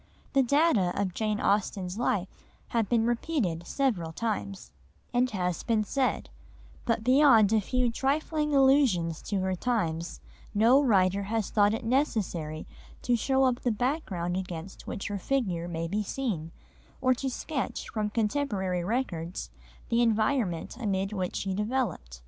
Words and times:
The 0.33 0.41
data 0.41 0.99
of 0.99 1.13
Jane 1.13 1.39
Austen's 1.39 1.95
life 1.99 2.27
have 2.69 2.89
been 2.89 3.05
repeated 3.05 3.67
several 3.67 4.11
times, 4.11 4.71
as 5.13 5.29
has 5.29 5.61
been 5.61 5.83
said, 5.83 6.31
but 6.85 7.03
beyond 7.03 7.53
a 7.53 7.61
few 7.61 7.91
trifling 7.91 8.55
allusions 8.55 9.21
to 9.21 9.41
her 9.41 9.53
times 9.55 10.19
no 10.55 10.81
writer 10.81 11.21
has 11.25 11.51
thought 11.51 11.75
it 11.75 11.85
necessary 11.85 12.65
to 13.03 13.15
show 13.15 13.43
up 13.43 13.59
the 13.61 13.69
background 13.69 14.35
against 14.35 14.87
which 14.87 15.05
her 15.07 15.19
figure 15.19 15.67
may 15.67 15.87
be 15.87 16.01
seen, 16.01 16.51
or 16.99 17.13
to 17.13 17.29
sketch 17.29 17.87
from 17.89 18.09
contemporary 18.09 18.83
records 18.83 19.51
the 19.89 20.01
environment 20.01 20.75
amid 20.79 21.13
which 21.13 21.35
she 21.35 21.53
developed. 21.53 22.19